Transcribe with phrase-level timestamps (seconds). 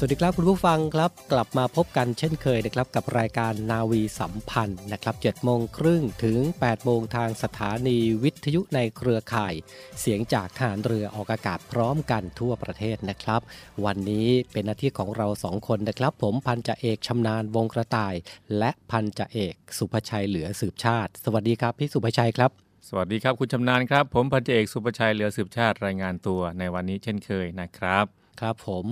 [0.00, 9.54] สวัสดีครับคุณผู้ฟังครับกลับมาพบกันเช่นเคยนะครับกับรายการนาวีสัมพันธ์นะครับ7โมงครึ่งถึง8โมงทางสถานีวิทยุในเครือข่าย
[10.00, 13.40] เสียงจากทหารเรือออกอากาศพร้อมกันทั่วประเทศนะครับ
[13.84, 18.14] วันนี้เป็นหน้าที่ของเราสองคนนะครับ ผมพันจ่าเอกชำนาญวงกระต่าย
[18.58, 22.50] และพันจ่าเอก สุภชัยเหลือสืบชาติ สวัสดีครับพี่สุภชัยครับ
[22.88, 28.04] สวัสดีครับคุณชำนาญครับ ผมพันจ่าเอกสุภชัยเหลือสืบชาติรายงานตัวในวันนี้เช่นเคยนะครับ
[28.40, 28.86] ครับผม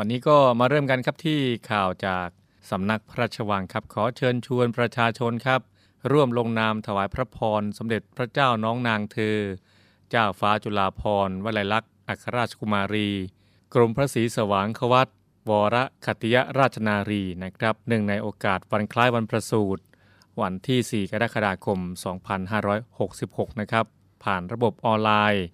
[0.00, 1.40] วันนี้ก็มาเริ่มกันครับที่
[1.70, 2.28] ข่าวจาก
[2.70, 5.60] สำนักพระราชวังครับ ขอเชิญชวนประชาชนครับ
[6.12, 9.38] ร่วมลงนามถวายพระพร สมเด็จพระเจ้าน้องนางเธอ
[10.10, 13.08] เจ้าฟ้าจุฬาภรณ์วลัยลักษณ์อัครราชกุมารี
[13.74, 15.08] กรมพระศรีสว่างควัต
[15.48, 15.76] วร
[16.06, 19.82] คติยราชนารีนะครับหนึ่งในโอกาสวันคล้ายวันประสูติ
[20.40, 21.78] วันที่ 4 กรกฎาคม
[22.50, 23.86] 2566 นะครับ
[24.24, 25.46] ผ่านระบบออนไลน์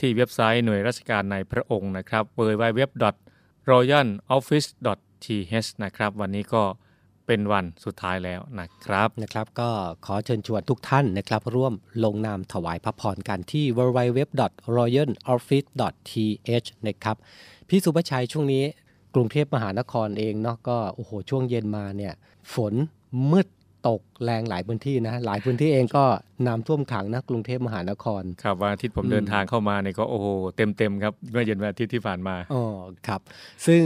[0.00, 2.82] ที่เว็บไซต์หน่วยราชการในพระองค์นะครับ www
[3.70, 6.62] royaloffice.th นะครับ วันนี้ก็
[7.26, 9.70] เป็นวันสุดท้ายแล้วนะครับนะครับ ก็
[10.06, 11.72] ขอเชิญชวนทุกท่านนะครับ ร่วม
[12.04, 17.16] ลงนามถวายพระพรกันที่ www.royaloffice.th นะครับ
[17.68, 18.62] พี่สุภชัยช่วงนี้
[19.14, 22.14] กรุงเทพมหานครเองเนาะก็โอ้โหช่วงเย็นมาเนี่ย
[22.54, 22.74] ฝน
[23.30, 23.46] มืด
[23.88, 26.04] ตกแรงหลายพื้นที่นะหลายพื้นที่เองก็
[26.46, 30.26] น้ำท่วมขังนะกรุงเทพมหานคร ครับวันอาทิตย์ผมเดินทางเข้ามาเนี่ยก็โอ้โห
[30.56, 32.62] เต็มเต็มครับเมื่อเย็นวันอาทิตย์ที่ผ่านมาอ๋อ
[33.08, 33.20] ครับ
[33.66, 33.82] ซึ่ง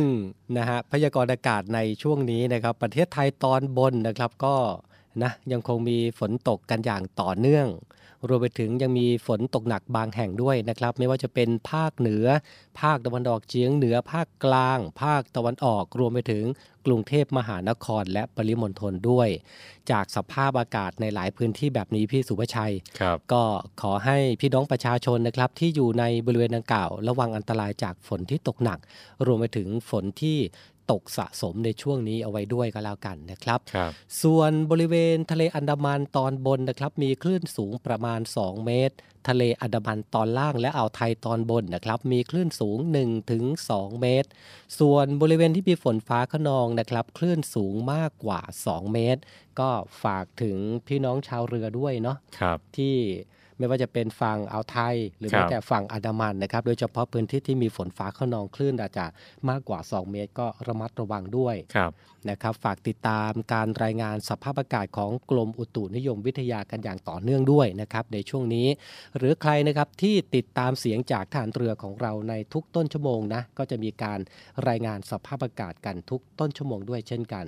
[0.58, 4.54] นะฮะพยากรณ์อากาศในช่วงนี้นะครับประเทศไทยตอนบนนะครับก็
[5.22, 7.66] นะยังคงมีฝนตกกันอย่างต่อเนื่อง
[8.28, 12.26] รวมไปถึงยังมีฝนตกหนักบางแห่งด้วยนะครับ ไม่ว่าจะเป็นภาคเหนือ
[12.80, 16.44] ภาคตะวันออกเฉียงเหนือ ภาคกลาง ภาคตะวันออก รวมไปถึง
[16.86, 19.28] กรุงเทพมหานครและปริมณฑลด้วย
[19.90, 22.74] จากสภาพอากาศในหลายพื้นที่แบบนี้พี่สุภชัย
[23.32, 23.42] ก็
[23.82, 28.78] ขอให้พี่น้องประชาชนนะครับ ที่อยู่ในบริเวณดังกล่าว ระวังอันตรายจากฝนที่ตกหนัก
[29.26, 30.38] รวมไปถึงฝนที่
[30.90, 33.90] ตกสะสมในช่วงนี้เอาไว้ด้วยก็แล้วกันนะครับรบ
[34.22, 38.96] ส่วนบริเวณทะเลอันดามันตอนบนนะครับ มีคลื่นสูงประมาณ 2 เมตร
[39.28, 44.28] ทะเลอันดามันตอนล่างและอ่าวไทยตอนบนนะครับ มีคลื่นสูง1ถึง2เมตร
[44.78, 49.20] ส่วนบริเวณที่มีฝนฟ้าขนองนะครับ คลื่นสูงมากกว่า 2 เมตร
[49.60, 49.70] ก็
[50.02, 50.56] ฝากถึง
[50.86, 52.16] พี่น้องชาวเรือด้วยเนาะ
[52.76, 52.96] ที่
[53.58, 59.06] ไม่ว่าจะเป็นฝั่งอ่าวไทย หรือแม้แต่ฝั่งอันดามันนะครับ โดยเฉพาะพื้นที่ที่มีฝนฟ้าขนองคลื่นอาจจะ
[59.48, 61.56] มากกว่า 2 เมตร ก็ระมัดระวังด้วย
[62.30, 68.68] นะครับฝากติดตามการรายงานสภาพอากาศของกรมอุตุนิยมวิทยากันอย่างต่อเนื่องด้วยนะครับในช่วงนี้
[69.16, 74.20] หรือใครนะครับที่ติดตามเสียงจากฐานเรือของเราในทุกต้นชั่วโมงนะก็จะมีการ
[74.68, 77.44] รายงานสภาพอากาศกันทุกต้นชั่วโมงด้วยเช่นกัน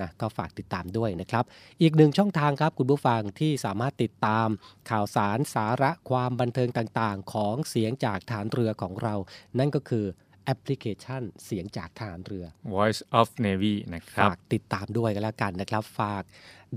[0.00, 1.44] นะก็ฝากติดตามด้วยนะครับ
[1.82, 4.48] อีกหนึ่งช่องทางครับคุณผู้ฟังที่สามารถติดตาม
[4.90, 9.14] ข่าวสารสาระความบันเทิงต่างๆ ของเสียงจากฐานเรือของเรา
[9.58, 10.06] นั่นก็คือ
[10.44, 16.22] แอปพลิเคชันเสียงจากฐานเรือ Voice of Navy นะครับ ฝากติดตามด้วยกันแล้วกันนะครับ ฝาก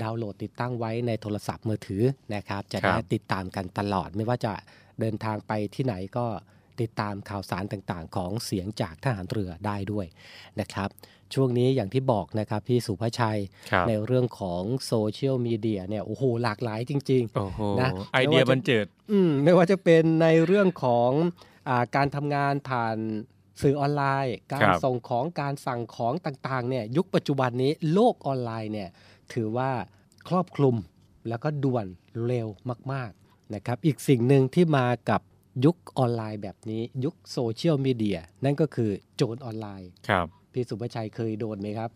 [0.02, 2.04] ดาวน์โหลดติดตั้งไว้ในโทรศัพท์มือถือ
[2.36, 4.54] นะครับ จะได้ติดตามกันตลอด ไม่ว่าจะ
[5.00, 6.26] เดินทางไปที่ไหนก็
[6.82, 10.06] ติดตามข่าวสารต่างๆ ของเสียงจากทหารเรือได้ด้วย
[10.60, 10.90] นะครับ
[11.34, 13.40] ช่วงนี้อย่างที่บอกนะครับพี่สุภชัย
[13.72, 21.12] ครับในเรื่องของโซเชียลมีเดียเนี่ยโอ้โหหลากหลายจริงโอ้โหนะไอเดียบันเจิดๆอืมไม่ว่าจะเป็นในเรื่องของ
[21.70, 22.98] อาการทำงานผ่าน
[23.62, 28.90] สื่อออนไลน์ การครับส่งของการสั่งของต่างๆเนี่ยยุคปัจจุบันนี้โลกออนไลน์เนี่ย
[29.34, 29.72] ถือว่า
[30.30, 30.76] ครอบคลุม
[31.28, 31.86] แล้วก็ด่วน
[32.26, 32.48] เร็ว
[32.92, 35.22] มากๆนะครับอีกสิ่งหนึ่งที่มากับ
[35.66, 41.90] ยุคออนไลน์แบบนี้ยุคโซเชียลมีเดียนั่นก็คือโจรออนไลน์ครับพี่สุภชัยเคยโดนไหมครับ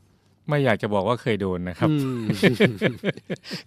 [0.49, 2.21] ไม่อยากจะบอกว่าเคยโดนนะครับอืม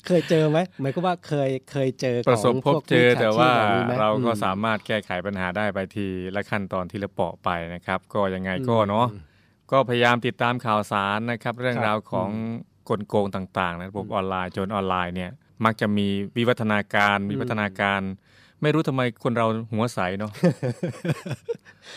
[0.06, 9.06] เคยเจอไหมหมายก็ว่าเคยเคยเจอประสบของพบวกเจอมิจฉแต่ว่าชีพแบบนี้ไหมเราก็อืมสามารถแก้ไขปัญหาได้ไปทีละขั้นตอนที่ละเปาะไปนะครับ ก็ยังไงก็เนาะ
[9.70, 12.30] ก็พยายามติดตามข่าวสารนะครับ เรื่องครับราวของ
[12.88, 15.30] กลโกงต่างๆในระบบอืมออนไลน์โจนออนไลน์เนี่ย
[15.64, 16.06] มักจะมี
[16.36, 18.00] วิวัฒนาการมีพัฒนาการ
[18.62, 20.32] ไม่รู้ทำไมคนเราหัวใสเนาะ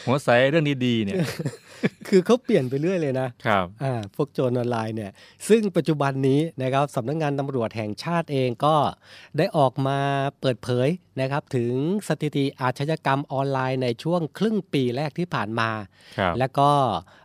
[0.07, 1.17] หัวใสเรื่องดีๆเนี่ย
[2.07, 5.11] คือเขาเปลี่ยนไปเรื่อยเลยนะครับอ่าพวกโจรออนไลน์เนี่ย
[5.49, 8.75] ซึ่งปัจจุบันนี้นะครับสำนักงานตำรวจแห่งชาติเองก็
[9.37, 9.99] ได้ออกมา
[10.41, 10.89] เปิดเผย
[11.21, 11.73] นะครับ ถึง
[12.07, 15.69] สถิติอาชญากรรมออนไลน์ในช่วงครึ่งปีแรกที่ผ่านมา
[16.19, 16.71] ครับและก็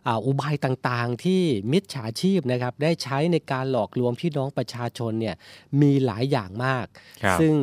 [0.07, 1.41] อ่าอุบายต่างๆ ที่
[1.71, 5.35] มิจฉาชีพนะครับได้ใช้ในการหลอกลวงพี่น้องประชาชนเนี่ย
[5.81, 6.85] มีหลายอย่างมาก
[7.23, 7.55] ครับซึ่ง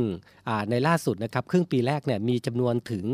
[0.48, 3.04] อ่าในล่าสุดนะครับครึ่งปีแรกเนี่ยมีจำนวนถึง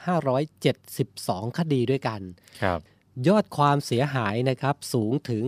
[0.00, 2.20] 278,572 คดีด้วยกัน
[2.62, 2.80] ครับ
[3.28, 5.44] ยอดความเสียหายนะครับสูงถึง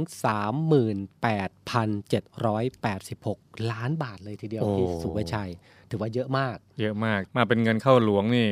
[2.05, 5.51] 38,786 ล้านบาทเลยทีเดียวโอ้พี่สุภชัย
[5.91, 8.49] ถือว่าเยอะมาก เยอะมาก มาเป็นเงินเข้าหลวงนี่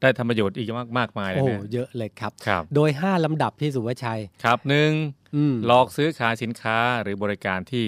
[0.00, 4.92] ได้ทำประโยชน์อีกมากมากมายเลยโอ้เนี่ยเยอะเลยครับครับ โดย 5 ลำดับพี่สุภชัย ครับหนึ่ง
[5.34, 7.86] อืมหลอกซื้อขายสินค้าหรือบริการที่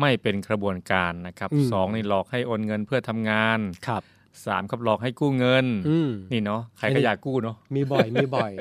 [0.00, 3.58] ไม่เป็นกระบวนการนะครับอืมสองนี่หลอกให้โอนเงินเพื่อทำงาน
[3.88, 4.02] ครับ
[4.46, 8.52] สามครับหลอกให้กู้เงินอืมนี่เนาะใครอันก็นี้อยากกู้เนาะมีบ่อยมีบ่อย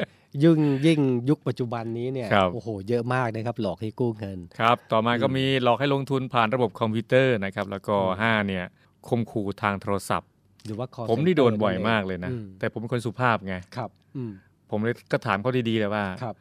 [0.44, 1.00] ยิ่งยิ่ง
[1.30, 8.66] ยุคปัจจุบันนี้เนี่ยครับโอ้โหเยอะมากนะครับ หลอกให้กู้เงินครับ ต่อมาก็อืมมีหลอกให้ลงทุนผ่านระบบคอมพิวเตอร์นะครับ แล้วก็อืมห้าเนี่ย
[9.07, 10.30] คมขู่ทางโทรศัพท์
[10.66, 14.31] หรือว่า call ผมนี่โดน center บ่อยงมากเลยนะอืมแต่ผมเป็นคนสุภาพไงครับอืม
[14.71, 16.36] ผมเลยก็ถามเขาดีๆเลยว่าครับ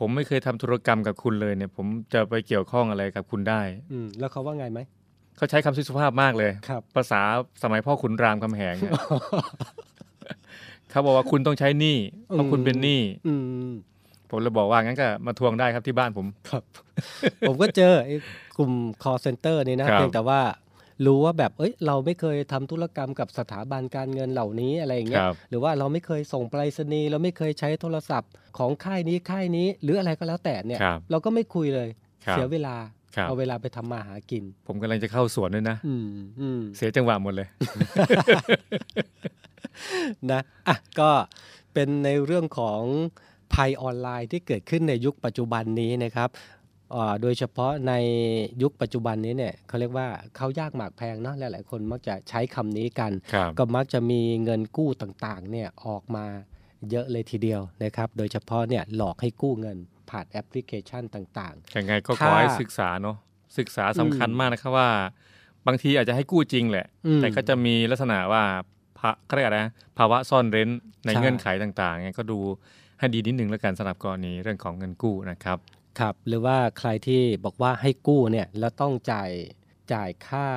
[0.00, 3.60] ผมไม่เคยทำธุรกรรมกับคุณเลยเนี่ย ผมจะไปเกี่ยวข้องอะไรกับคุณได้
[3.92, 4.80] อืมแล้วเขาว่าไงไหม
[5.36, 7.20] เขาใช้คำสุภาพมากเลย ครับ ภาษา
[7.62, 8.92] สมัยพ่อขุนรามคำแหงเนี่ย
[10.90, 11.96] เขาบอกว่าคุณต้องใช้หนี้
[12.26, 13.34] เพราะคุณเป็นหนี้อื
[13.68, 13.72] ม
[14.30, 16.62] ผมเลยบอกว่างั้นก็มาทวงได้ครับที่บ้านผม ครับ
[17.48, 18.16] ผมก็เจอไอ้
[18.58, 18.72] กลุ่ม
[19.02, 20.40] call center นี่นะครับ เพียงแต่ว่า
[21.06, 31.88] รู้ว่าแบบ เอ้ย เราไม่เคยทำธุรกรรมกับสถาบันการเงินเหล่านี้อะไรอย่างเงี้คยรับหรือว่าเราไม่เคยส่งไปรษณีย์ เราไม่เคยใช้โทรศัพท์ของค่ายนี้ค่ายนี้ หรืออะไรก็แล้วแต่เนี่ยครับเราก็ไม่คุยเลย
[32.26, 32.76] ครับเสียเวลา
[33.16, 36.06] ครับเอาเวลาไปทำมาหากิน ผมกำลังจะเข้าสวนด้วยนะ อืม
[36.40, 37.48] อืม เสียจังหวะหมดเลย
[40.30, 41.10] นะอะก็
[41.74, 42.80] เป็นในเรื่องของ
[43.54, 46.28] ภัยออนไลน์ที่เกิดขึ้นในยุคปัจจุบันนี้นะครับ
[46.94, 47.92] อ่าโดยเฉพาะใน
[48.62, 56.24] ยุคปัจจุบันนี้เนี่ยเขาเรียกว่าเขายากหมากแพงเนาะหลายๆคนมักจะใช้คำนี้กัน ครับ ก็มักจะมีเงินกู้ต่างๆเนี่ยออกมา
[56.90, 59.78] เยอะเลยทีเดียวนะครับ โดยเฉพาะเนี่ยหลอกให้กู้เงิน
[60.10, 63.16] ผ่านแอปพลิเคชันต่างยังไงก็ขถ้าอให้ศึกษาเนาะ
[63.58, 64.90] ศึกษาสำคัญอืมมากนะครับว่า
[65.66, 68.42] บางทีอาจจะให้กู้จริงแหละอืมแต่ก็จะมีลักษณะว่า
[68.98, 70.68] พะเขาเรียกอะไรนะภาวะซ่อนเร้น
[71.06, 72.38] ในใช่เงื่อนไขต่างๆไงก็ดู
[72.98, 79.30] ให้ดีนิดนึงแล้วกันสำหรับกรณีเรื่องของเงินกู้นะครับๆครับ หรือว่าใครที่บอกว่าให้กู้เนี่ยแล้วต้องจ่าย
[79.92, 80.48] จ่ายค่า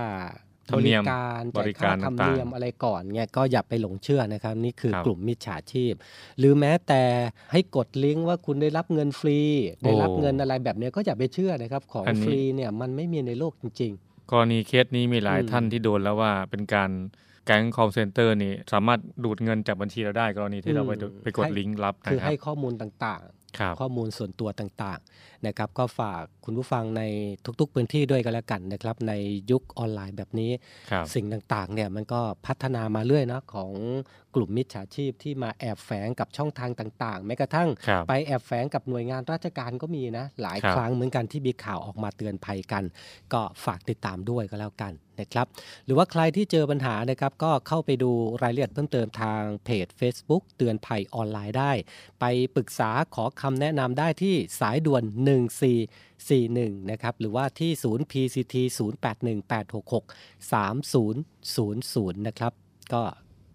[0.70, 5.94] ธรรมเนียมบริการบจ่ายริกาค่ารธรรมเนียมต่างๆอะไรก่อนเนี่ยก็อย่าไปหลงเชื่อนะครับ นี่คือครับกลุ่มมิจฉาชีพ
[6.40, 7.04] หรือแม้แต่
[7.52, 9.40] ให้กดลิงก์ว่าคุณได้รับเงินฟรี
[9.84, 16.92] ได้รับเงินอะไรแบบเนี้ยก็อย่าไปเชื่อนะครับ ของอันนี้ฟรีเนี่ยมันไม่มีในโลกจริกรณีเคสนี้มีหลายอืมท่านที่โดนแล้วว่าเป็นการ
[17.46, 27.04] แก๊ง call center นี่สามารถดูดเงินจากบัญชีเราได้กรณีที่เราไปดูไปกดลิงก์รับๆนะครับคือให้ข้อมูลต่างๆครับข้อมูลส่วนตัวต่างๆนะครับก็ฝากคุณผู้ฟังใน
[27.60, 29.14] ทุกๆพื้นที่ด้วยกันแล้วกันนะครับใน
[29.52, 30.52] ยุคออนไลน์แบบนี้
[30.92, 33.72] ครับสิ่งต่างๆเนี่ยมันก็พัฒนามาเรื่อยนะของ
[34.36, 42.84] กลุ่มมิจฉาชีพที่มาแอบแฝงกับช่องทางต่างๆ แม้กระทั่งครับไปแอบแฝงกับหน่วยงานราชการก็มีนะ หลายครับครั้งเหมือนกันที่มีข่าวออกมาเตือนภัยกัน
[43.34, 45.48] ก็ฝากติดตามด้วยก็แล้วกันนะครับ
[45.86, 51.72] หรือว่าใครที่เจอปัญหานะครับก็เข้าไปดูรายละเอียดเพิ่มเติมทางเพจ Facebook เตือนภัยออนไลน์ได้
[52.20, 52.26] ไป
[52.56, 58.56] ปรึกษาขอคำแนะนำได้ที่สายด่วน1441 นะครับ หรือว่าที่ศูนย์ PCT
[60.52, 62.54] 0818663000 นะครับ
[62.94, 63.02] ก็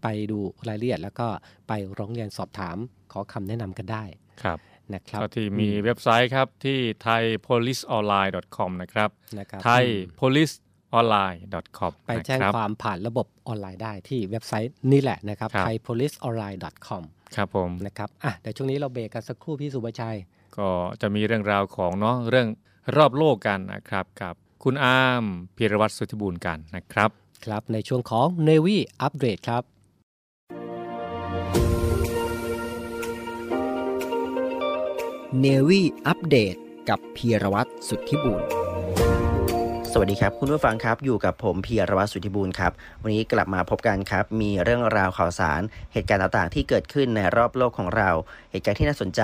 [0.02, 0.38] ไปดู
[0.68, 1.28] รายละเอียดแล้วก็
[1.68, 2.76] ไปร้องเรียนสอบถาม
[3.12, 4.04] ขอคำแนะนำกันได้
[4.42, 4.58] ครับ
[4.94, 10.54] นะครับก็ที่มีอืมเว็บไซต์ครับที่ thaipoliceonline.com นะครับนะครับ thai อืม police
[10.92, 17.02] thaipoliceonline.com ไปแจ้งนะครับความผ่านระบบออนไลน์ได้ที่เว็บไซต์นี่แหละนะครับครับ thaipoliceonline.com
[17.36, 20.18] ครับผมนะครับอะเดี๋ยวช่วงนี้เราเบรกกันสักครู่พี่สุภชัย
[20.58, 20.68] ก็
[21.00, 22.48] จะมีเรื่องราวของเนาะเรื่อง
[22.96, 25.24] รอบโลกกันนะครับกับคุณอาม
[25.56, 27.10] พีรวัตรสุทธิบูรณ์กันนะครับ
[27.44, 29.62] ครับในช่วงของ Navy อัปเดตครับ
[35.40, 36.54] เนวี่อัปเดต
[36.88, 38.42] กับพีรวัตรสุทธิบุญ
[39.94, 42.72] สวัสดีครับ คุณผู้ฟังครับอยู่กับผมเพียรวัตรสุธิบุญครับ
[43.02, 45.60] วันนี้กลับมาพบกันครับ มีเรื่องราวข่าวสาร
[45.92, 48.10] เหตุการณ์ต่างๆ ที่เกิดขึ้นในรอบโลกของเรา
[48.50, 49.22] เหตุการณ์ที่น่าสนใจ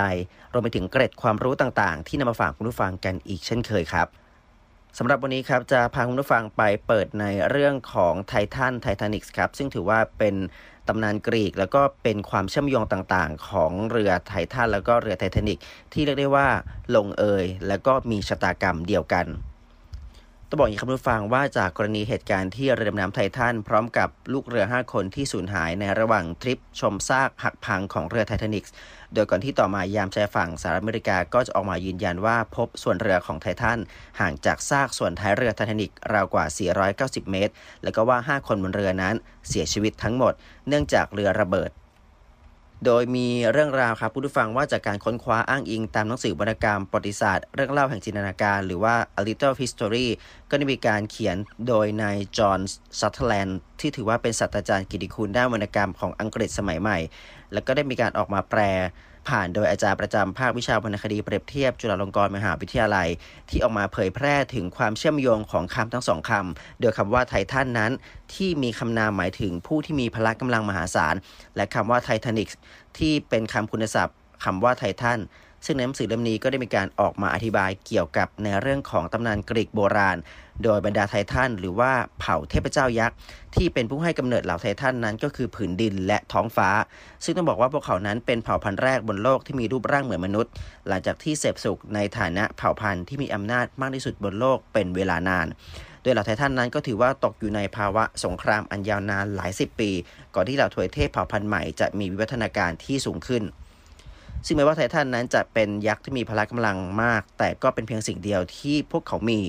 [0.53, 4.07] รวมไปถึงเกร็ดความรู้ต่างๆ ที่นำมาฝากคุณผู้ฟังกันอีกเช่นเคยครับ
[4.99, 10.35] สำหรับวันนี้ครับจะพาคุณผู้ฟังไปเปิดในเรื่องของไททันไททานิกส์ครับซึ่งถือว่าเป็น
[10.89, 15.59] ตำนานกรีก แล้วก็เป็นความเชื่อมโยงต่างๆ ของเรือไททันแล้วก็เรือไททานิก
[15.93, 16.49] ที่เรียกได้ว่า
[16.95, 19.27] ลงเอย แล้วก็มีชะตากรรมเดียวกัน
[20.50, 28.73] ต้องบอกอย่างนี้ครับคุณผู้ฟังว่าจากกรณีเหตุการณ์ที่เรือดำน้ำไททันพร้อมกับลูกเรือ 5 คนที่สูญหายในระหว่างทริปชมซากหักพังของเรือไททานิกส์
[29.14, 33.78] โดยก่อนที่ต่อมายามชายฝั่งสหรัฐอเมริกาก็จะออกมายืนยันว่าพบส่วนเรือของไททัน
[34.21, 36.45] ห่างจากซากส่วนท้ายเรือไททานิกราวกว่า
[36.88, 37.52] 490 เมตร
[37.83, 39.14] แล้วก็ว่า 5 คนบนเรือนั้น
[39.49, 40.33] เสียชีวิตทั้งหมด
[40.69, 41.71] เนื่องจากเรือระเบิด
[42.87, 50.07] โดยมีเรื่องราวครับผู้ฟังว่าจากการค้นคว้าอ้างอิงตามหนังสือวรรณกรรมประวัติศาสตร์ เรื่องเล่าแห่งจินตนาการ หรือว่า A Little History
[50.51, 51.37] ก็ได้มีการเขียน
[51.69, 52.61] โดยนายจอห์น
[53.01, 56.99] ซัตเทอร์แลนด์ที่ถือว่าเป็นศาสตราจารย์กิตติคุณด้านวรรณกรรมของอังกฤษสมัยใหม่
[57.53, 58.61] แล้วก็ได้มีการออกมาแปล
[59.29, 63.09] ผ่านโดยอาจารย์ประจำภาควิชาวรรณคดีเปรียบเทียบจุฬาลงกรณ์มหาวิทยาลัย
[63.51, 67.93] ที่ออกมาเผยแพร่ถึงความเชื่อมโยงของคำทั้งสองคำโดยคำว่าไททันนั้น
[68.35, 71.15] ที่มีคำนามหมายถึงผู้ที่มีพละกำลังมหาศาล
[71.57, 72.49] และคำว่าไททานิก
[72.99, 75.21] ที่เป็นคำคุณศัพท์คำว่าไททัน
[75.65, 80.17] ซึ่งในหนังสือเล่มนี้ก็ได้มีการออกมาอธิบายเกี่ยวกับในเรื่องของตำนานกรีกโบราณ
[80.65, 83.17] โดยบรรดาไททันหรือว่าเผ่าเทพเจ้ายักษ์
[83.55, 86.69] ที่เป็นผู้ให้กำเนิดเหล่าไททันนั้นก็คือผืนดินและท้องฟ้า
[87.25, 90.53] ซึ่งต้องบอกว่าพวกเขานั้นเป็นเผ่าพันธุ์แรกบนโลกที่มีรูปร่างเหมือนมนุษย์
[90.88, 95.47] หลังจากที่เสพสุขในฐานะเผ่าพันธุ์ที่มีอำนาจมากที่สุดบนโลกเป็นเวลานาน
[96.03, 99.91] โดยเหล่าไททันนั้นก็ถือว่าตกอยู่ในภาวะสงครามอันยาวนานหลายสิบปี
[100.35, 103.43] ก่อนที่เหล่าทวยเทพเผ่าพันธุ์ใหม่จะมีวิวัฒนาการที่สูงขึ้น
[104.47, 109.40] ซึ่งแม้ว่าไททันนั้นจะเป็นยักษ์ที่มีพละกำลังมาก แต่ก็เป็นเพียงสิ่งเดียวที่พวกเขามี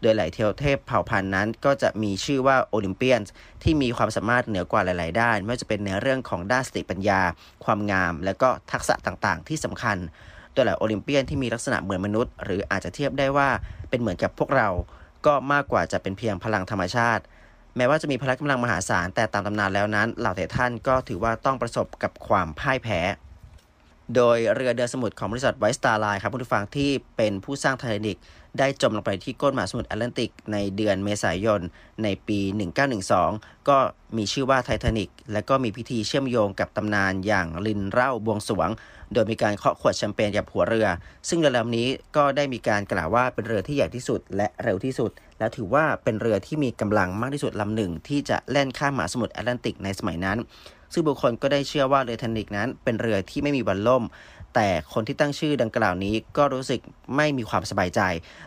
[0.00, 3.20] โดยหลายเทวเทพเผ่าพันธุ์นั้น ก็จะมีชื่อว่าโอลิมเปียน
[3.62, 7.20] ที่มีความสามารถเหนือกว่าหลาย ๆ ด้าน ไม่ว่าจะเป็นในเรื่องของด้านสติปัญญา
[7.64, 9.96] ความงาม และก็ทักษะต่างๆ ที่สำคัญ
[10.52, 13.48] โดยหลายโอลิมเปียนที่มีลักษณะเหมือนมนุษย์ หรืออาจจะเทียบได้ว่า
[13.90, 14.68] เป็นเหมือนกับพวกเรา
[15.26, 17.22] ก็มากกว่าจะเป็นเพียงพลังธรรมชาติ
[17.76, 23.00] แม้ว่าจะมีพละกำลังมหาศาลแต่ตามตำนานแล้วนั้น เหล่าไททันก็ถือว่าต้องประสบกับความพ่ายแพ้
[24.16, 28.18] โดยเรือเดินสมุทรของบริษัทไวสตาร์ไลน์ครับผู้ฟังที่เป็นผู้สร้างไททานิก
[28.58, 31.60] ได้จมลงไปที่ก้นมหาสมุทรแอตแลนติก ในเดือนเมษายน
[32.02, 32.40] ในปี
[33.04, 33.78] 1912 ก็
[34.16, 38.70] มีชื่อว่าไททานิกและก็มีพิธีเชื่อมโยงกับตำนานอย่างลินเร่าบวงสรวง
[39.12, 40.88] โดยมีการเคาะขวดแชมเปญกับหัวเรือ
[41.28, 50.38] ซึ่งเรือลำนี้ก็ได้มีการกล่าวว่าเป็นเรือที่ใหญ่ที่สุดและเร็วที่สุด และถือว่าเป็นเรือที่มีกำลังมากที่สุดลำหนึ่งที่จะแล่นข้ามมหาสมุทรแอตแลนติกในสมัยนั้น
[50.92, 54.04] ซึ่งบุคคลก็ได้เชื่อว่าเรือไททานิกนั้นเป็นเรือที่ไม่มีวันล่ม
[54.54, 56.80] แต่คนที่ตั้งชื่อดังกล่าวนี้ก็รู้สึก
[57.16, 58.00] ไม่มีความสบายใจ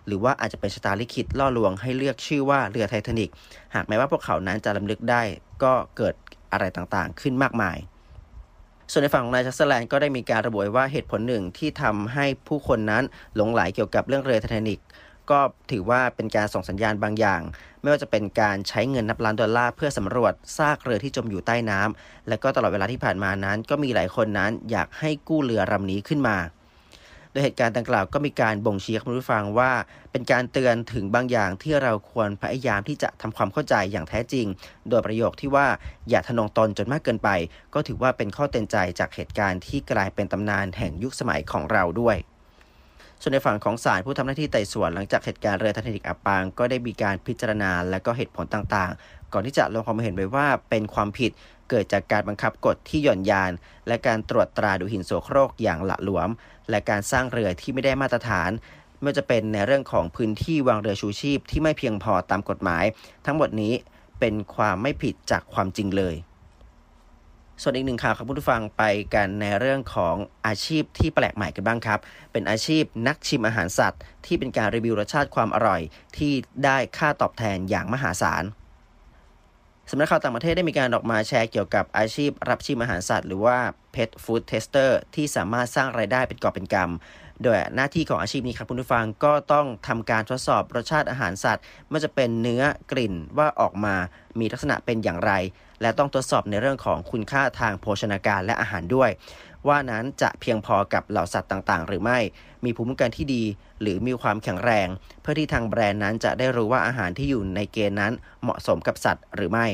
[0.06, 3.30] หรือว่าอาจจะเป็นชะตาลิขิตล่อลวงให้เลือกชื่อว่าเรือไททานิก
[3.76, 5.22] หากแม้ว่าพวกเขานั้นจะลำลึกได้
[5.64, 6.16] ก็เกิด
[6.52, 7.78] อะไรต่างๆ ขึ้นมากมาย
[8.92, 13.04] ส่วนในฝั่งของนายชัสแลนก็ได้มีการระบุไว้ว่าเหตุผลหนึ่งที่ทำให้ผู้คนนั้น
[13.36, 14.80] หลงไหลเกี่ยวกับเรื่องเรือไททานิก
[15.30, 15.40] ก็
[15.72, 17.42] ถือว่าเป็นการส่งสัญญาณบางอย่าง
[17.82, 26.38] ไม่ว่าจะเป็นการใช้เงินนับล้านดอลลาร์เพื่อสำรวจซากเรือที่จมอยู่ใต้น้ำและก็ตลอดเวลาที่ผ่านมานั้น ก็มีหลายคนนั้นอยากให้กู้เรือลำนี้ขึ้นมา
[27.32, 29.72] โดยเหตุการณ์ดังกล่าวก็มีการบ่งชี้ให้คุณผู้ฟังว่า
[30.12, 34.48] เป็นการเตือนถึงบางอย่างที่เราควรพยายามที่จะทำความเข้าใจอย่างแท้จริง
[34.90, 35.68] โดยประโยคที่ว่า
[36.10, 37.30] อย่าทะนงตนจนมากเกินไป
[37.74, 42.18] ก็ถือว่าเป็นข้อเตือนใจจากเหตุการณ์ที่กลายเป็นตำนานแห่งยุคสมัยของเราด้วย
[43.24, 51.32] ส่วนในฝั่งของศาลผู้ทำหน้าที่ไต่สวนหลังจากเหตุการณ์เรือไททานิกอับปางก็ได้มีการพิจารณาและก็เหตุผลต่างๆ ก่อนที่จะลงความเห็นไว้ว่าเป็นความผิด
[51.70, 53.52] เกิดจากการบังคับกฎที่หย่อนยาน
[53.88, 56.30] และการตรวจตราดูหินโสโครกอย่างหละหลวม
[56.70, 58.50] และการสร้างเรือที่ไม่ได้มาตรฐาน
[59.00, 62.84] ไม่ว่าจะเป็นในเรื่องของพื้นที่วางเรือชูชีพที่ไม่เพียงพอตามกฎหมาย
[63.26, 63.74] ทั้งหมดนี้
[64.20, 66.16] เป็นความไม่ผิดจากความจริงเลย
[67.64, 70.16] ส่วนอีกหนึ่งข่าวครับผู้ฟังไปกันในเรื่องของ
[70.48, 72.00] อาชีพที่แปลกใหม่กันบ้างครับ
[72.32, 75.82] เป็นอาชีพนักชิมอาหารสัตว์ ที่เป็นการรีวิวรสชาติความอร่อย
[76.18, 76.34] ที่
[76.66, 78.44] ได้ค่าตอบแทนอย่างมหาศาล
[79.90, 83.58] สำนักข่าวต่างประเทศได้มีการออกมาแชร์เกี่ยวกับอาชีพรับชิมอาหารสัตว์ หรือว่า
[83.94, 93.96] Pet Food Tester ที่สามารถสร้างรายได้เป็นกอบเป็นกำ โดยหน้าที่ของอาชีพนี้ครับคุณผู้ฟังก็ต้องทำการทดสอบรสชาติอาหารสัตว์ไม่ว่าจะเป็นเนื้อกลิ่นว่าออกมา
[94.40, 95.34] มีลักษณะเป็นอย่างไร
[95.82, 99.10] และต้องทดสอบในเรื่องของคุณค่าทางโภชนาการและอาหารด้วย
[99.68, 102.20] ว่านั้นจะเพียงพอกับเหล่าสัตว์ต่างๆ หรือไม่
[102.66, 103.44] มีภูมิคุ้มกันที่ดี
[103.82, 104.88] หรือมีความแข็งแรง
[105.22, 109.68] เพื่อที่ทางแบรนด์นั้นจะได้รู้ว่าอาหารที่อยู่ในเกณฑ์นั้นเหมาะสมกับสัตว์หรือไม่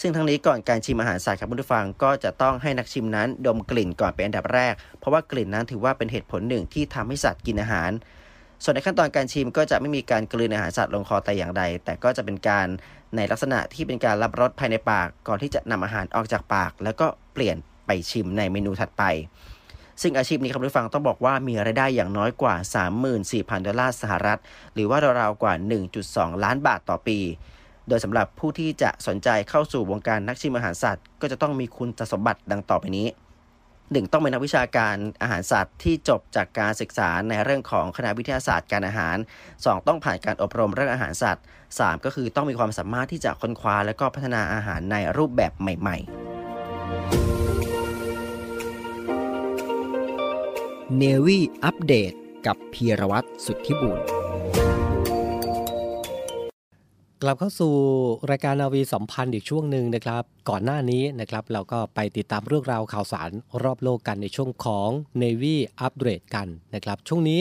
[0.00, 7.90] ซึ่งทั้งนี้ก่อนการชิมอาหารสัตว์ครับคุณผู้ฟังก็จะต้องให้นักชิมนั้น ดมกลิ่นก่อนเป็นอันดับแรก เพราะว่ากลิ่นนั้นถือว่าเป็นเหตุผลหนึ่งที่ทำให้สัตว์กินอาหาร
[8.62, 12.68] ส่วนในขั้นตอนการชิมก็จะไม่มีการกลืนอาหารสัตว์ลงคอแต่อย่างใด แต่ก็จะเป็นการ
[13.16, 19.02] ในลักษณะที่เป็นการรับรสภายในปากก่อนที่จะนำอาหารออกจากปาก แล้วก็เปลี่ยนไปชิมในเมนูถัดไป
[20.02, 22.54] ซึ่งอาชีพนี้ครับคุณผู้ฟังต้องบอกว่ามีรายได้อย่างน้อยกว่า
[23.10, 24.38] 34,000 ดอลลาร์สหรัฐ
[24.74, 25.54] หรือว่าราวๆกว่า
[25.98, 27.18] 1.2 ล้านบาทต่อปี
[27.88, 33.06] โดยสำหรับผู้ที่จะสนใจเข้าสู่วงการนักชิมอาหารสัตว์ ก็จะต้องมีคุณสมบัติดังต่อไปนี้
[33.92, 39.16] หนึ่งต้องเป็นนักวิชาการอาหารสัตว์ที่จบจากการศึกษาในเรื่องของคณะวิทยาศาสตร์การอาหาร
[39.52, 46.16] 2 ต้องผ่านการอบรมเรื่องอาหารสัตว์ 3 ก็คือต้องมีความสามารถที่จะค้นคว้าและก็พัฒนาอาหารในรูปแบบใหม่ๆ
[50.96, 52.12] เนวี่อัปเดต
[52.46, 54.21] กับพีรวัตรสุทธิบุญ
[57.24, 57.74] กลับเข้าสู่
[58.30, 63.30] รายการนาวีสัมพันธ์อีกช่วงหนึ่งนะครับ ก่อนหน้านี้นะครับเราก็ไปติดตามเรื่องราวข่าวสาร
[63.62, 64.88] รอบโลกกันในช่วงของ
[65.22, 67.40] Navy Update กันนะครับ ช่วงนี้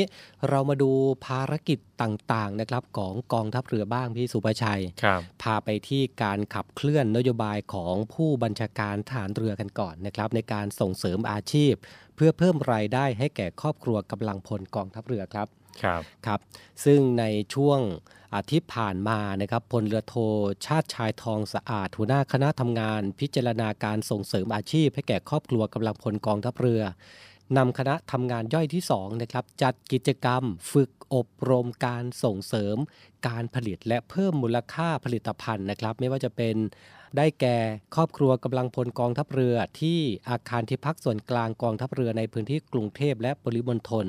[0.49, 0.91] เรามาดู
[1.25, 11.73] ภารกิจต่างๆนะครับของกองทัพเรือบ้างพี่สุภชัยครับพาไปที่การขับเคลื่อนนโยบายของผู้บัญชาการฐานเรือกันก่อนนะครับ ในการส่งเสริมอาชีพ
[12.15, 15.47] เพื่อเพิ่มรายได้ให้แก่ครอบครัวกำลังพลกองทัพเรือครับ
[15.83, 16.39] ครับครับ
[16.85, 17.23] ซึ่งใน
[17.53, 17.79] ช่วง
[18.35, 20.15] อาทิตย์ผ่านมานะครับพลเรือโท
[20.65, 26.81] ชาติชายทองสะอาดหัวหน้าคณะทำงาน พิจารณาการส่งเสริมอาชีพให้แก่ครอบครัวกำลังพลกองทัพเรือ
[27.57, 32.77] นำคณะทำงานย่อยที่2นะครับจัดกิจกรรมฝึกอบรมการส่งเสริม
[33.27, 36.55] การผลิตและเพิ่มมูลค่าผลิตภัณฑ์นะครับ ไม่ว่าจะเป็น
[37.17, 37.57] ได้แก่
[37.95, 39.99] ครอบครัวกำลังพลกองทัพเรือที่
[40.29, 44.05] อาคารที่พักส่วนกลางกองทัพเรือในพื้นที่กรุงเทพและปริมณฑล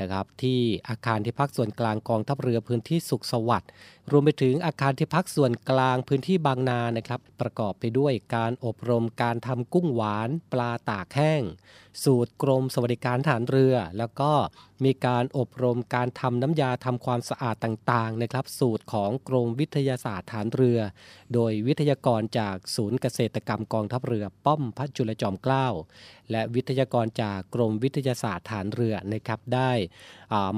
[0.00, 3.70] นะครับที่อาคารที่พักส่วนกลางกองทัพเรือพื้นที่สุขสวัสดิ์
[4.10, 11.42] รวมไปถึงอาคารที่พักส่วนกลางพื้นที่บางนานะครับประกอบไปด้วยการอบรมการทำกุ้งหวาน ปลาตากแห้ง
[12.04, 14.32] สูตรกรมสวัสดิการฐานเรือ แล้วก็
[14.84, 20.78] มีการอบรมการทำน้ำยาทำความสะอาดต่างๆนะครับสูตรของกรมวิทยาศาสตร์ฐานเรือ
[21.34, 25.68] โดยวิทยากรจากศูนย์เกษตรกรรมกองทัพเรือป้อมพระจุลจอมเกล้า
[26.30, 29.72] และวิทยากรจากกรมวิทยาศาสตร์ฐานเรือนะครับได้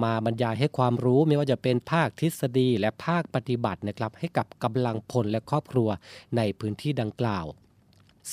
[0.05, 5.89] มาบรรยายให้ความรู้ไม่ว่าจะเป็นภาคทฤษฎีและภาคปฏิบัตินะครับให้กับกำลังพลและครอบครัว
[6.37, 7.47] ในพื้นที่ดังกล่าว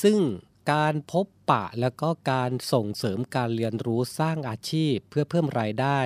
[0.01, 0.19] ซึ่ง
[0.73, 5.99] การพบปะและก็การส่งเสริมการเรียนรู้สร้างอาชีพเพื่อเพิ่มรายได้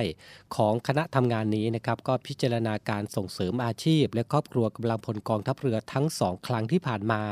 [0.56, 7.22] ของคณะทำงานนี้นะครับก็พิจารณาการส่งเสริมอาชีพ และครอบครัวกำลังพลกองทัพเรือทั้งสองครั้งที่ผ่านมา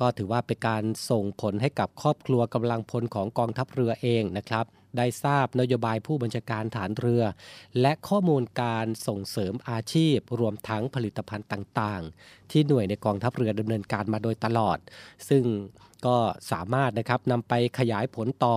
[0.00, 4.64] ก็ถือว่าเป็นการส่งผลให้กับครอบครัวกำลังพลของกองทัพเรือเองนะครับ
[4.98, 7.22] ได้ทราบนโยบายผู้บัญชาการฐานเรือ
[7.80, 14.78] และข้อมูลการส่งเสริมอาชีพ รวมทั้งผลิตภัณฑ์ต่างๆ ที่หน่วยในกองทัพเรือดำเนินการมาโดยตลอด
[15.28, 15.44] ซึ่ง
[16.06, 16.16] ก็
[16.52, 18.56] สามารถนะครับนำไปขยายผลต่อ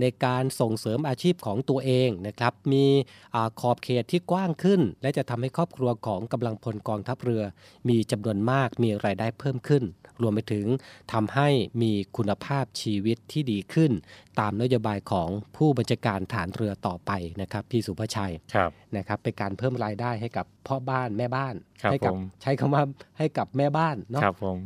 [0.00, 2.86] ในการส่งเสริมอาชีพของตัวเองนะครับมี
[3.34, 7.42] อขอบเขตที่กว้างขึ้น และจะทำให้ครอบครัวของกำลังพลกองทัพเรือ
[7.88, 9.84] มีจำนวนมากมีรายได้เพิ่มขึ้น
[10.22, 10.66] รวมไปถึง
[11.12, 11.48] ทำให้
[11.82, 13.92] มีคุณภาพชีวิตที่ดีขึ้น
[14.40, 22.82] ตามนโยบายของผู้บัญชาการฐานเรือต่อไปนะครับพี่สุภชัยครับนะครับเป็นการเพิ่มรายได้ให้กับพ่อบ้านแม่บ้านครับให้กัผมใช้คำว่า
[23.18, 24.58] ให้กับแม่บ้านเนาะครับผม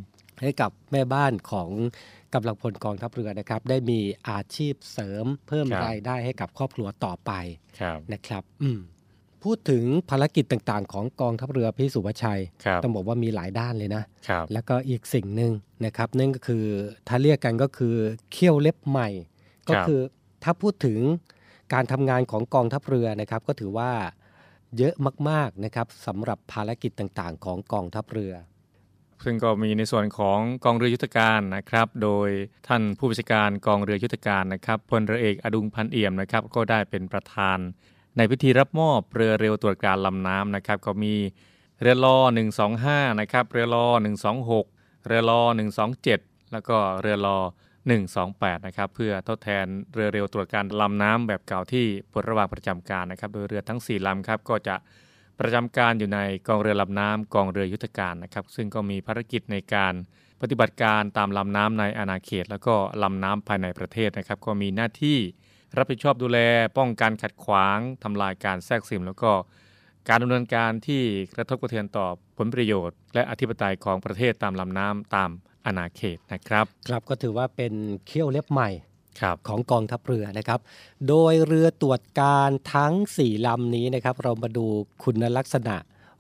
[0.43, 1.71] ให้กับแม่บ้านของ
[2.35, 7.33] กำลังพลกองทัพเรือนะครับ ได้มีอาชีพเสริมเพิ่มรายได้ให้กับครอบครัวต่อไป
[7.81, 8.79] ครับนะครับ อืม
[9.45, 15.53] พูดถึงภารกิจต่างๆ ของกองทัพเรือพี่สุภชัยครับต้องบอกว่ามีหลายด้านเลยนะครับแล้วก็อีกสิ่งหนึ่ง
[15.85, 16.65] นะครับนั่นก็คือ
[17.09, 17.95] ถ้าเรียกกันก็คือ
[18.33, 19.09] เขี้ยวเล็บใหม่
[19.69, 20.01] ก็คือ
[20.43, 21.01] ถ้าพูดถึง
[21.73, 23.93] การทำงานของกองทัพเรือนะครับ ก็ถือว่า
[24.79, 24.95] เยอะ
[25.29, 28.35] มากๆนะครับสำหรับภารกิจต่างๆ ของกองทัพเรือ
[29.25, 32.29] ซึ่งก็มีในส่วนของกองเรือยุทธการนะครับ โดย
[32.69, 37.59] ท่านผู้บัญชาการกองเรือยุทธการนะครับพลเรือเอกอดุงพันเอี่ยมนะครับ ก็ได้เป็นประธาน
[38.17, 41.15] ในพิธีรับมอบเรือเร็วตรวจการลำน้ำนะครับก็มี
[41.81, 42.19] เรือลอ
[42.69, 43.87] 125นะครับเรือลอ
[44.47, 45.43] 126 เรือลอ
[45.97, 47.39] 127 แล้วก็เรือลอ
[48.03, 54.77] 128นะครับเพื่อทดแทนเรือเร็วตรวจการลำน้ำแบบเก่าที่ปลดระวางประจำการนะครับ โดยเรือทั้ง 4ลำครับก็จะ
[55.41, 59.95] ประจำการอยู่ในกองเรือลำน้ำกองเรือยุทธการนะครับ ซึ่งก็มีภารกิจในการ
[60.41, 65.19] ปฏิบัติการตามลำน้ำในอาณาเขต แล้วก็ลำน้ำภายในประเทศนะครับ ก็มีหน้าที่
[65.77, 66.39] รับผิดชอบดูแล
[66.79, 69.31] ป้องกันขัดขวางทำลายการแทรกซึมแล้วก็
[70.09, 71.03] การดำเนินการที่
[71.37, 72.07] กระทบกระเทือนต่อ
[72.39, 75.31] ผลประโยชน์ และอธิปไตยของประเทศตามลำน้ำตาม
[75.67, 77.73] อาณาเขตนะครับ ครับก็ถือว่าเป็น
[78.07, 78.71] เขี้ยวเล็บใหม่
[79.21, 80.61] ครับของกองทัพเรือนะครับ
[81.09, 84.67] โดยเรือตรวจการทั้ง 4 ลำนี้นะครับ เรามาดู
[85.03, 85.77] คุณลักษณะ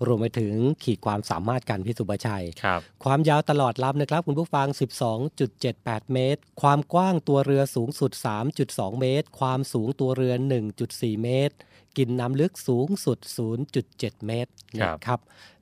[0.07, 4.67] รวมไปถึงขีดความสามารถการพิสุประชัยครับความยาวตลอดลำนะครับ คุณผู้ฟัง
[5.41, 8.11] 12.78 เมตร ความกว้างตัวเรือสูงสุด
[8.57, 10.35] 3.2 เมตร ความสูงตัวเรือ
[10.79, 11.57] 1.4 เมตร
[11.97, 13.19] กินน้ำลึกสูงสุด
[13.73, 15.21] 0.7 เมตรครับนะครับ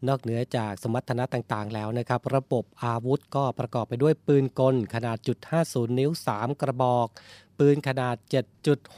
[0.09, 7.09] นอกเหนือจากสมรรถนะต่างๆ แล้วนะครับ ระบบอาวุธก็ประกอบไปด้วยปืนกลขนาดจุด50 นิ้ว 3 กระบอก
[7.59, 8.17] ปืนขนาด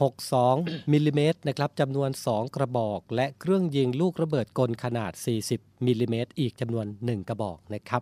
[0.05, 5.11] 7.62 มิลลิเมตรนะครับจำนวน 2 กระบอก และเครื่องยิงลูกระเบิดกลขนาด
[5.49, 8.01] 40 มิลลิเมตรอีกจำนวน 1 กระบอกนะครับ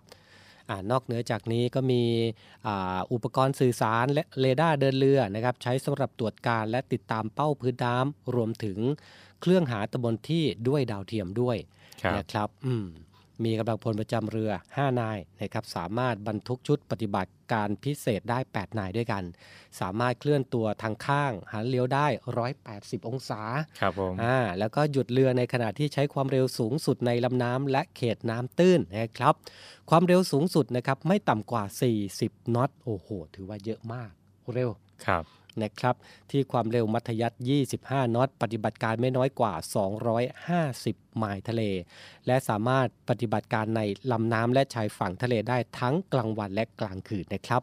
[0.70, 2.02] อานอกเหนือจากนี้ก็มี
[2.68, 8.78] อาอุปกรณ์สื่อสารและเรดาร์เดินเรือนะครับใช้สำหรับตรวจการและติดตามเป้าพื้นน้ำรวมถึง
[9.42, 11.58] เครื่องหาตะบนที่ด้วยดาวเทียมด้วย
[12.04, 12.86] ครับนะครับ อืม
[13.44, 19.24] มีกำลังพลประจำเรือ 5 นายนะครับสามารถบรรทุกชุดปฏิบัติการพิเศษได้ 8 นายด้วยกัน
[19.80, 22.08] สามารถเคลื่อนตัวทางข้าง หันเลี้ยวได้
[22.58, 23.42] 180 องศา
[23.80, 29.34] ครับผมอ่าแล้วก็หยุดเรือในขณะที่ใช้ความเร็วสูงสุดในลำน้ำและเขตน้ำตื้นนะครับ
[29.90, 31.64] ความเร็วสูงสุดนะครับไม่ต่ำกว่า
[32.10, 34.12] 40น็อตโอ้โห ถือว่าเยอะมาก
[34.54, 34.70] เร็ว
[35.06, 35.24] ครับ
[35.64, 35.96] นะครับ
[36.32, 37.42] ที่ความเร็วมัธยัสถ์
[37.78, 39.54] 25น็อต ปฏิบัติการไม่น้อยกว่า
[40.56, 41.64] 250 ไมล์ทะเล
[42.28, 47.62] และสามารถปฏิบัติการในลำน้ำและชายฝั่งทะเลได้ทั้งกลางวันและกลางคืนนะครับ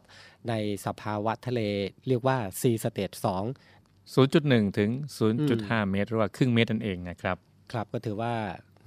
[0.49, 0.53] ใน
[0.85, 1.61] สภาวะทะเล
[2.07, 4.89] เรียกว่า C State 0.1 ถึง
[5.37, 8.33] 0.5 เมตรหรือว่าครึ่งเมตรนั่นเองนะครับ2ครับก็ถือว่า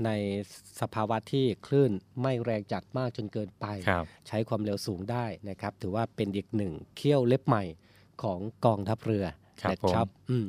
[0.05, 0.11] ใน
[0.81, 7.65] สภาวะที่คลื่นไม่แรงจัดมากจนเกินไปครับใช้ความเร็วสูงได้นะครับ ถือว่าเป็นอีกหนึ่งเขี้ยวเล็บใหม่
[8.23, 9.25] ของกองทัพเรือ
[9.63, 9.95] ครับนะผม
[10.31, 10.47] อืม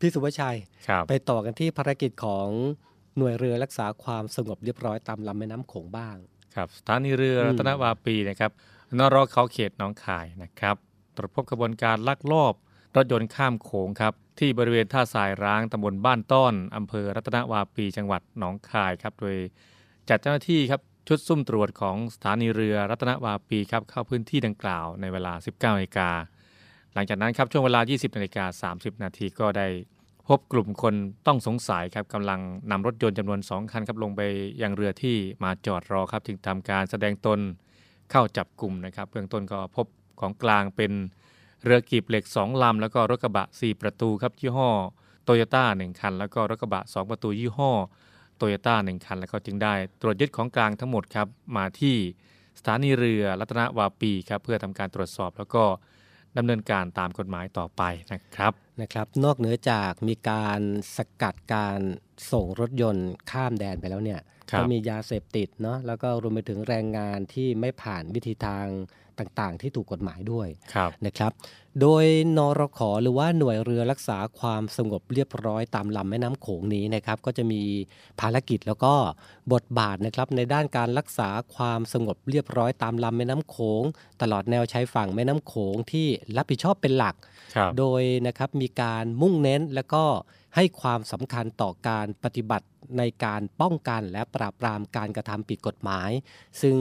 [0.00, 0.56] พี่สุภชัย
[0.88, 2.48] ครับไปต่อกันที่ภารกิจของ
[3.16, 6.16] หน่วยเรือรักษาความสงบเรียบร้อยตามลำแม่น้ำโขงบ้าง
[6.54, 8.50] ครับสถานีเรืออืมรัตนวาปีนะครับ
[8.98, 10.76] นรเขาเขตหน้องคายนะครับ
[11.16, 12.54] ตรวจพบกระบวนการลักลอบ
[12.96, 19.36] รถยนต์ข้ามโขงครับที่บริเวณท่าทรายร้างตำบลบ้านต้อนอำเภอรัตนวาปีจังหวัดหนองคายครับโดย
[20.08, 26.10] จัดเจ้าหน้าที่ครับชุดซุ่มตรวจของสถานีเรือรัตนวาปีครับเข้าพื้นที่ดังกล่าวในเวลา 19นาฬิกา
[26.96, 29.66] หลังจากนั้นครับช่วงเวลา 20นาฬิกา30 นาทีก็ได้
[30.28, 30.94] พบกลุ่มคน
[31.26, 34.20] ต้องสงสัยครับกำลังนำรถยนต์จำนวน 2 คันครับลงไป
[34.62, 37.38] ยังเรือที่มาจอดรอครับ จึงทำการแสดงตน
[38.10, 39.86] เข้าจับกลุ่มนะครับเบื้องต้นก็พบ
[40.20, 40.92] ของกลางเป็น
[41.64, 44.70] เรือกีบเหล็ก 2 ลำ แล้วก็รถกระบะ 4 ประตูครับยี่ห้อ
[45.24, 47.70] โตโยต้า1คัน แล้วก็รถกระบะ 2 ประตูยี่ห้อ
[48.36, 51.96] โตโยต้า1คัน แล้วก็จึงได้ตรวจยึดของกลางทั้งหมดครับมาที่
[52.58, 55.64] สถานีเรือรัตนวาปีครับเพื่อทำการตรวจสอบแล้วก็
[56.38, 60.60] ดำเนินการตามกฎหมายต่อไปนะครับนะครับนอกเหนือจากมีการ
[60.96, 61.78] สกัดการ
[62.32, 64.20] ส่งรถยนต์ข้ามแดนไปแล้วเนี่ย
[64.50, 68.66] ครับก็มียาเสพติดเนาะแล้วก็รวมไปถึงแรงงานที่ไม่ผ่านวิธีทาง
[69.18, 71.32] ต่างๆ ที่ถูกกฎหมายด้วยครับนะครับ
[71.80, 72.04] โดย
[72.36, 77.62] นรขอหรือว่าหน่วยเรือรักษาความสงบเรียบร้อยตามลำแม่น้ำโขงนี้นะครับก็จะมี
[78.20, 78.94] ภารกิจแล้วก็
[79.52, 83.82] บทบาทนะครับในด้านการรักษาความสงบเรียบร้อยตามลำแม่น้ำโขง
[84.22, 87.14] ตลอดแนวชายฝั่งแม่น้ำโขงที่รับผิดชอบเป็นหลัก
[87.56, 90.04] ครับโดยนะครับมีการมุ่งเน้นและก็
[90.56, 92.66] ให้ความสำคัญต่อการปฏิบัติ
[92.98, 96.10] ในการป้องกันและปราบปรามการกระทำผิดกฎหมาย
[96.62, 96.76] ซึ่ง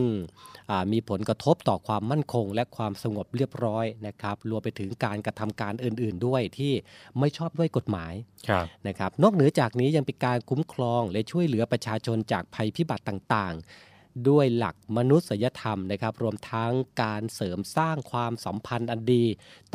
[0.69, 6.73] อ่ามีผลกระทบต่อความมั่นคง และความสงบเรียบร้อยนะครับรวมไปถึงการกระทำการอื่น ๆ ด้วยที่
[7.19, 8.13] ไม่ชอบด้วยกฎหมาย
[8.49, 16.71] ครับนะครับนอกเหนือจากนี้ยังเป็นการคุ้มครอง และช่วยเหลือประชาชนจากภัยพิบัติต่าง ๆด้วยหลักมนุษยธรรมนะครับ รวมทั้ง
[17.03, 19.23] การเสริมสร้างความสัมพันธ์อันดี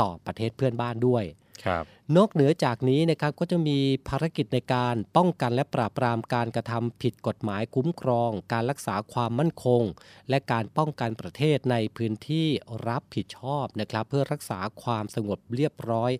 [0.00, 1.49] ต่อประเทศเพื่อนบ้านด้วยครับ
[2.16, 9.82] นอกเหนือจากนี้นะครับก็จะมีภารกิจในการป้องกันและปราบปรามการกระทำผิดกฎหมายคุ้มครอง การรักษาความมั่นคง
[10.30, 12.46] และการป้องกันประเทศในพื้นที่
[12.88, 16.10] รับผิดชอบนะครับ เพื่อรักษาความสงบเรียบร้อย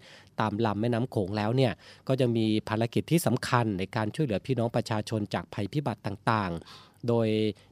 [0.41, 1.73] ตามลำแม่น้ำโขงแล้วเนี่ย
[2.09, 7.29] ก็จะมีภารกิจที่สำคัญในการช่วยเหลือพี่น้องประชาชนจากภัยพิบัติต่างๆ โดย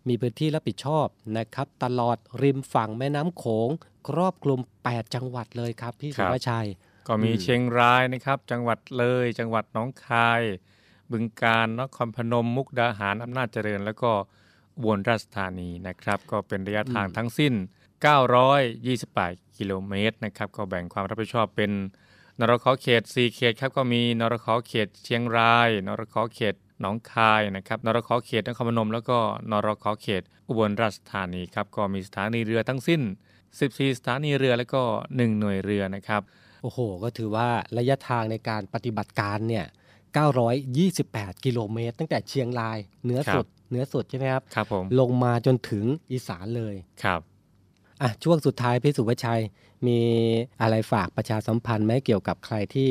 [0.08, 1.06] มีพื้นที่รับผิดชอบ
[1.38, 3.68] นะครับ ตลอดริมฝั่งแม่น้ำโขง
[4.08, 6.68] ครอบคลุม 8 จังหวัดเลยครับพี่สุรับภาชัย
[7.08, 10.42] ก็มีอืมเชียงรายนะครับ จังหวัดเลย จังหวัดหนองคาย
[11.10, 14.10] บึงกาฬนครพนมมุกดาหารอำนาจเจริญ แล้วก็
[14.76, 17.54] อุบลราชธานีนะครับ ก็เป็นระยะทางทั้งสิ้น
[18.74, 21.70] 928 กิโลเมตรนะครับก็แบ่งความรับผิดชอบเป็น
[22.40, 29.18] นรขเขต 4 เขตครับก็มีนรขเขต เชียงรายนรขเขตหนองคายนะครับนรขเขตนครพนม แล้วก็
[29.50, 33.00] นรขเขต อุบลราชธานีครับก็มีสถานีเรือทั้งสิ้น
[33.50, 36.22] 14 สถานีเรือแล้วก็ 1 หน่วยเรือนะครับ
[36.62, 39.66] โอ้โห ก็ถือว่าระยะทางในการปฏิบัติการเนี่ย
[40.54, 47.20] 928 กิโลเมตร ตั้งแต่เชียงรายเหนือสุดเหนือสุดใช่ไหมครับครับผมลงมาจนถึงอีสานเลยครับ
[48.02, 49.42] อะช่วงสุดท้ายพี่สุภชัย
[49.86, 50.00] มี
[50.60, 52.90] อะไรฝากประชาสัมพันธ์ไหมเกี่ยวกับใครที่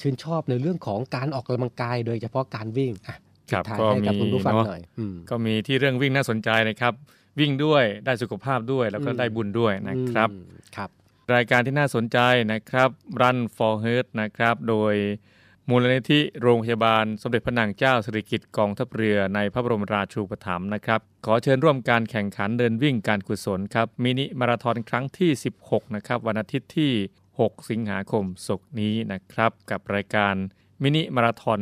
[0.00, 3.16] ชื่นชอบในเรื่องของการออกกำลังกายโดยเฉพาะการวิ่งอะ
[3.50, 6.92] ครัสุบดท้ายก็ให้กับมีคุณผู้ฟังเนอะหน่อยอืมก็มีที่เรื่องวิ่งน่าสนใจนะครับ
[7.40, 10.44] วิ่งด้วยได้สุขภาพด้วยแล้วก็อืมได้บุญด้วยนะครับอืม
[10.76, 10.90] ครับ
[11.34, 12.18] รายการที่น่าสนใจ
[12.52, 12.88] นะครับ
[13.20, 14.94] Run for Health นะครับ โดย
[15.68, 25.30] มูลนิธิโรงพยาบาลสมเด็จพระนางเจ้าสิริกิติ์กองทัพเรือในพระบรมราชูปถัมภ์นะครับ ขอเชิญร่วมการแข่งขันเดินวิ่งการกุศลครับ มินิมาราธอนครั้งที่
[25.62, 26.92] 16 นะครับ วันอาทิตย์ที่
[27.30, 30.34] 6 สิงหาคมศกร์นี้นะครับ กับรายการ
[30.82, 31.60] มินิมาราธอน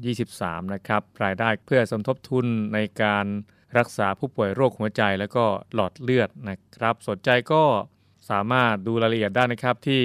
[0.00, 3.26] 2023 นะครับ รายได้เพื่อสมทบทุนในการ
[3.78, 7.62] รักษาผู้ป่วยโรคหัวใจแล้วก็หลอดเลือดนะครับ สนใจก็
[8.30, 10.02] สามารถดูรายละเอียดได้นะครับที่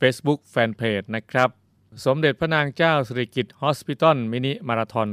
[0.00, 1.48] Facebook Fanpage นะครับ
[2.06, 5.08] สมเด็จพระนางเจ้าสิริกิติ์ฮอสพิทอลมินิมาราทอน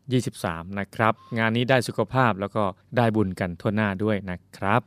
[0.00, 2.64] 2023 นะครับ งานนี้ได้สุขภาพแล้วก็
[2.96, 4.80] ได้บุญกันทั่วหน้าด้วยนะครับ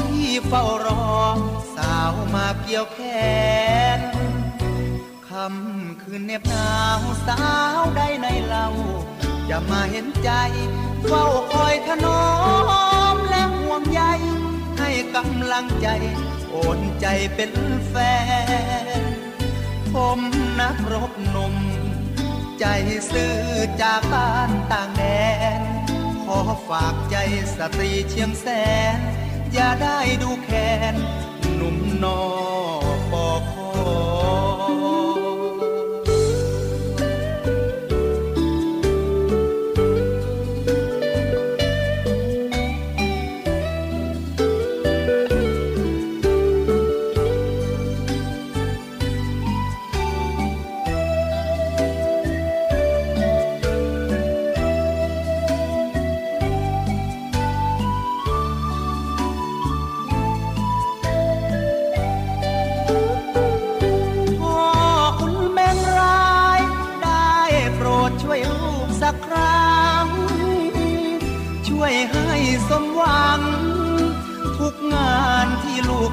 [0.00, 1.04] ที่เฝ้ารอ
[1.76, 3.00] สาวมาเกี่ยวแข
[3.98, 4.00] น
[5.28, 7.44] คำคืนเหน็บหนาวสา
[7.80, 8.66] วได้ในเรา
[9.46, 10.30] อย่ามาเห็นใจ
[11.06, 12.24] เฝ้าคอยถนอ
[13.14, 14.02] มและห่วงใย
[14.82, 15.88] ให้กำลังใจ
[16.50, 17.52] โอนใจเป็น
[17.88, 17.94] แฟ
[19.00, 19.02] น
[19.92, 20.20] ผม
[20.60, 21.56] นักรบหนุ่ม
[22.60, 22.66] ใจ
[23.10, 23.36] ซื่อ
[23.82, 25.02] จากบ้านต่างแด
[25.60, 25.62] น
[26.24, 27.16] ขอฝากใจ
[27.56, 28.46] สตรีเชียงแส
[28.96, 28.98] น
[29.52, 30.94] อย่าได้ดูแค้น
[31.54, 32.22] หนุ่มนอ
[32.70, 32.71] น